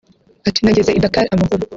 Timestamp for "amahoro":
1.33-1.63